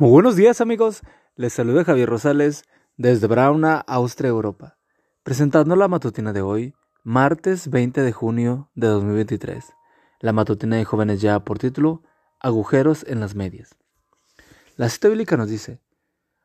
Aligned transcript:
Muy 0.00 0.08
buenos 0.12 0.34
días 0.34 0.62
amigos, 0.62 1.02
les 1.36 1.52
saluda 1.52 1.84
Javier 1.84 2.08
Rosales 2.08 2.64
desde 2.96 3.26
Brauna, 3.26 3.84
Austria, 3.86 4.30
Europa, 4.30 4.78
presentando 5.22 5.76
la 5.76 5.88
matutina 5.88 6.32
de 6.32 6.40
hoy, 6.40 6.74
martes 7.04 7.68
20 7.68 8.00
de 8.00 8.10
junio 8.10 8.70
de 8.74 8.86
2023. 8.86 9.62
La 10.20 10.32
matutina 10.32 10.76
de 10.76 10.86
jóvenes 10.86 11.20
ya 11.20 11.40
por 11.40 11.58
título, 11.58 12.02
Agujeros 12.40 13.04
en 13.08 13.20
las 13.20 13.34
medias. 13.34 13.76
La 14.78 14.88
cita 14.88 15.08
bíblica 15.08 15.36
nos 15.36 15.50
dice, 15.50 15.82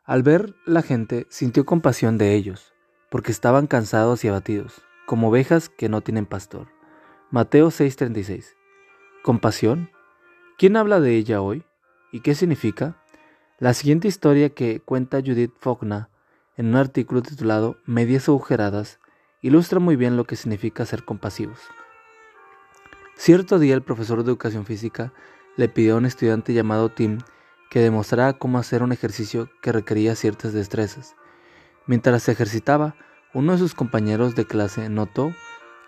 al 0.04 0.22
ver 0.22 0.54
la 0.66 0.82
gente 0.82 1.26
sintió 1.30 1.66
compasión 1.66 2.18
de 2.18 2.34
ellos, 2.34 2.74
porque 3.10 3.32
estaban 3.32 3.68
cansados 3.68 4.26
y 4.26 4.28
abatidos, 4.28 4.82
como 5.06 5.30
ovejas 5.30 5.70
que 5.70 5.88
no 5.88 6.02
tienen 6.02 6.26
pastor. 6.26 6.68
Mateo 7.32 7.72
6:36. 7.72 8.48
¿Compasión? 9.24 9.92
¿Quién 10.58 10.76
habla 10.76 11.00
de 11.00 11.16
ella 11.16 11.40
hoy? 11.42 11.64
¿Y 12.12 12.20
qué 12.20 12.36
significa? 12.36 13.02
La 13.58 13.74
siguiente 13.74 14.10
historia 14.10 14.50
que 14.50 14.82
cuenta 14.82 15.22
Judith 15.22 15.54
Faulkner 15.62 16.08
en 16.58 16.68
un 16.68 16.76
artículo 16.76 17.22
titulado 17.22 17.78
Medias 17.86 18.28
agujeradas 18.28 19.00
ilustra 19.42 19.80
muy 19.80 19.96
bien 19.96 20.18
lo 20.18 20.26
que 20.26 20.36
significa 20.36 20.86
ser 20.86 21.06
compasivos. 21.06 21.62
Cierto 23.16 23.58
día 23.58 23.74
el 23.74 23.82
profesor 23.82 24.18
de 24.24 24.32
educación 24.32 24.66
física 24.66 25.14
le 25.56 25.70
pidió 25.70 25.94
a 25.94 26.00
un 26.00 26.06
estudiante 26.06 26.54
llamado 26.54 26.90
Tim 26.90 27.20
que 27.70 27.80
demostrara 27.80 28.34
cómo 28.34 28.58
hacer 28.58 28.84
un 28.84 28.92
ejercicio 28.92 29.50
que 29.62 29.72
requería 29.72 30.16
ciertas 30.16 30.52
destrezas. 30.52 31.16
Mientras 31.88 32.24
se 32.24 32.34
ejercitaba, 32.34 32.98
uno 33.34 33.54
de 33.54 33.60
sus 33.60 33.74
compañeros 33.74 34.36
de 34.36 34.46
clase 34.46 34.90
notó 34.90 35.34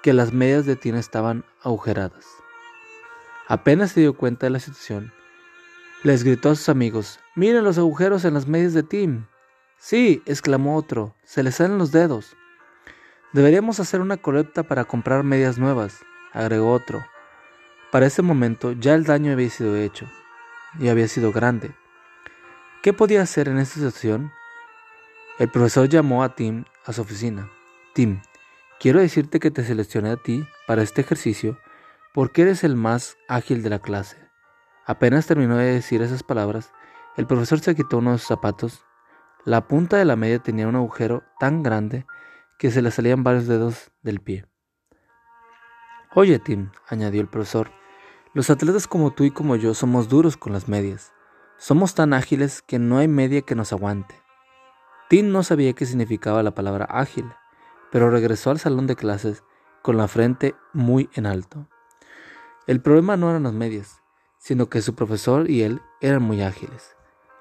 que 0.03 0.13
las 0.13 0.31
medias 0.31 0.65
de 0.65 0.77
Tim 0.77 0.95
estaban 0.95 1.43
agujeradas. 1.61 2.25
Apenas 3.49 3.91
se 3.91 3.99
dio 3.99 4.15
cuenta 4.15 4.45
de 4.45 4.51
la 4.51 4.59
situación, 4.59 5.11
les 6.07 6.23
gritó 6.23 6.51
a 6.51 6.55
sus 6.55 6.69
amigos, 6.69 7.19
miren 7.35 7.65
los 7.65 7.77
agujeros 7.77 8.23
en 8.23 8.33
las 8.33 8.47
medias 8.47 8.73
de 8.73 8.81
Tim. 8.81 9.25
Sí, 9.77 10.23
exclamó 10.25 10.77
otro, 10.77 11.13
se 11.25 11.43
le 11.43 11.51
salen 11.51 11.77
los 11.77 11.91
dedos. 11.91 12.37
Deberíamos 13.33 13.81
hacer 13.81 13.99
una 13.99 14.15
colecta 14.15 14.63
para 14.63 14.85
comprar 14.85 15.25
medias 15.25 15.57
nuevas, 15.57 15.99
agregó 16.31 16.71
otro. 16.71 17.05
Para 17.91 18.05
ese 18.05 18.21
momento 18.21 18.71
ya 18.71 18.95
el 18.95 19.03
daño 19.03 19.33
había 19.33 19.49
sido 19.49 19.75
hecho, 19.75 20.07
y 20.79 20.87
había 20.87 21.09
sido 21.09 21.33
grande. 21.33 21.75
¿Qué 22.81 22.93
podía 22.93 23.21
hacer 23.21 23.49
en 23.49 23.57
esta 23.57 23.75
situación? 23.75 24.31
El 25.39 25.51
profesor 25.51 25.89
llamó 25.89 26.23
a 26.23 26.35
Tim 26.35 26.63
a 26.85 26.93
su 26.93 27.01
oficina. 27.01 27.51
Tim, 27.93 28.21
quiero 28.79 29.01
decirte 29.01 29.41
que 29.41 29.51
te 29.51 29.65
seleccioné 29.65 30.11
a 30.11 30.15
ti 30.15 30.47
para 30.67 30.83
este 30.83 31.01
ejercicio 31.01 31.59
porque 32.13 32.43
eres 32.43 32.63
el 32.63 32.77
más 32.77 33.17
ágil 33.27 33.61
de 33.61 33.71
la 33.71 33.79
clase. 33.79 34.26
Apenas 34.87 35.27
terminó 35.27 35.57
de 35.57 35.73
decir 35.73 36.01
esas 36.01 36.23
palabras, 36.23 36.71
el 37.17 37.27
profesor 37.27 37.59
se 37.59 37.75
quitó 37.75 37.97
uno 37.97 38.13
de 38.13 38.19
sus 38.19 38.27
zapatos. 38.27 38.85
La 39.43 39.67
punta 39.67 39.97
de 39.97 40.05
la 40.05 40.15
media 40.15 40.39
tenía 40.39 40.67
un 40.67 40.77
agujero 40.77 41.23
tan 41.39 41.61
grande 41.61 42.05
que 42.57 42.71
se 42.71 42.81
le 42.81 42.89
salían 42.89 43.21
varios 43.21 43.47
dedos 43.47 43.91
del 44.01 44.21
pie. 44.21 44.45
Oye, 46.15 46.39
Tim, 46.39 46.71
añadió 46.87 47.19
el 47.19 47.27
profesor, 47.27 47.69
los 48.33 48.49
atletas 48.49 48.87
como 48.87 49.11
tú 49.11 49.25
y 49.25 49.31
como 49.31 49.57
yo 49.57 49.73
somos 49.73 50.07
duros 50.07 50.37
con 50.37 50.53
las 50.53 50.69
medias. 50.69 51.11
Somos 51.57 51.93
tan 51.93 52.13
ágiles 52.13 52.61
que 52.61 52.79
no 52.79 52.99
hay 52.99 53.09
media 53.09 53.41
que 53.41 53.55
nos 53.55 53.73
aguante. 53.73 54.15
Tim 55.09 55.31
no 55.31 55.43
sabía 55.43 55.73
qué 55.73 55.85
significaba 55.85 56.43
la 56.43 56.55
palabra 56.55 56.85
ágil, 56.89 57.25
pero 57.91 58.09
regresó 58.09 58.51
al 58.51 58.59
salón 58.59 58.87
de 58.87 58.95
clases 58.95 59.43
con 59.81 59.97
la 59.97 60.07
frente 60.07 60.55
muy 60.71 61.09
en 61.13 61.25
alto. 61.25 61.67
El 62.67 62.81
problema 62.81 63.17
no 63.17 63.29
eran 63.29 63.43
las 63.43 63.53
medias, 63.53 64.01
sino 64.47 64.69
que 64.69 64.81
su 64.81 64.95
profesor 64.95 65.49
y 65.49 65.63
él 65.63 65.81
eran 65.99 66.23
muy 66.23 66.41
ágiles. 66.41 66.95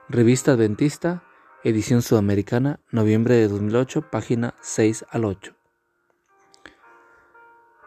Revista 0.09 0.51
Adventista, 0.51 1.23
edición 1.63 2.03
sudamericana, 2.03 2.81
noviembre 2.91 3.37
de 3.37 3.47
2008, 3.47 4.11
página 4.11 4.55
6 4.61 5.05
al 5.11 5.25
8. 5.25 5.55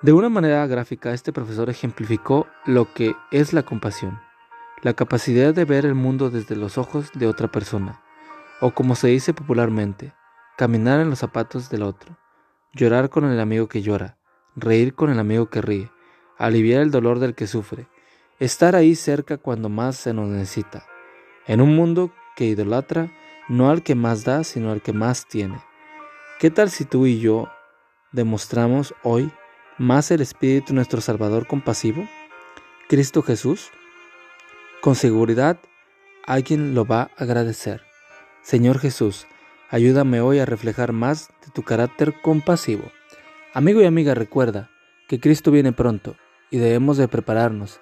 De 0.04 0.14
una 0.14 0.30
manera 0.30 0.66
gráfica, 0.68 1.12
este 1.12 1.34
profesor 1.34 1.70
ejemplificó 1.70 2.48
lo 2.66 2.94
que 2.94 3.14
es 3.32 3.52
la 3.52 3.64
compasión, 3.64 4.22
la 4.84 4.94
capacidad 4.94 5.54
de 5.54 5.66
ver 5.66 5.86
el 5.86 5.96
mundo 5.96 6.30
desde 6.30 6.56
los 6.56 6.78
ojos 6.78 7.12
de 7.14 7.28
otra 7.28 7.50
persona, 7.50 8.02
o 8.62 8.72
como 8.72 8.96
se 8.96 9.10
dice 9.10 9.34
popularmente, 9.34 10.14
caminar 10.58 11.02
en 11.02 11.10
los 11.10 11.20
zapatos 11.20 11.70
del 11.70 11.84
otro, 11.84 12.18
llorar 12.74 13.10
con 13.10 13.26
el 13.26 13.42
amigo 13.42 13.68
que 13.68 13.82
llora, 13.82 14.18
reír 14.56 14.96
con 14.96 15.10
el 15.10 15.20
amigo 15.20 15.50
que 15.50 15.60
ríe, 15.60 15.92
aliviar 16.38 16.82
el 16.82 16.92
dolor 16.92 17.20
del 17.20 17.36
que 17.36 17.48
sufre, 17.48 17.90
estar 18.40 18.76
ahí 18.76 18.96
cerca 18.96 19.38
cuando 19.38 19.68
más 19.68 19.98
se 19.98 20.14
nos 20.14 20.30
necesita, 20.30 20.86
en 21.46 21.62
un 21.62 21.76
mundo 21.76 22.12
que 22.36 22.46
idolatra 22.46 23.12
no 23.50 23.70
al 23.70 23.84
que 23.84 23.96
más 23.96 24.24
da, 24.24 24.44
sino 24.44 24.72
al 24.72 24.82
que 24.82 24.94
más 24.94 25.28
tiene. 25.28 25.60
¿Qué 26.40 26.50
tal 26.50 26.70
si 26.70 26.86
tú 26.86 27.06
y 27.06 27.20
yo 27.20 27.50
demostramos 28.14 28.94
hoy 29.04 29.30
más 29.78 30.12
el 30.12 30.22
Espíritu 30.22 30.74
nuestro 30.74 31.02
Salvador 31.02 31.48
compasivo? 31.48 32.08
Cristo 32.88 33.22
Jesús. 33.22 33.72
Con 34.82 34.96
seguridad 34.96 35.60
alguien 36.26 36.76
lo 36.76 36.86
va 36.86 37.02
a 37.02 37.24
agradecer. 37.24 37.82
Señor 38.42 38.80
Jesús, 38.80 39.28
ayúdame 39.70 40.22
hoy 40.22 40.40
a 40.40 40.46
reflejar 40.46 40.94
más 40.94 41.30
de 41.46 41.52
tu 41.52 41.64
carácter 41.64 42.14
compasivo. 42.22 42.90
Amigo 43.54 43.82
y 43.82 43.86
amiga, 43.86 44.14
recuerda 44.14 44.70
que 45.10 45.20
Cristo 45.20 45.52
viene 45.52 45.74
pronto 45.74 46.16
y 46.52 46.60
debemos 46.60 46.98
de 46.98 47.08
prepararnos 47.08 47.82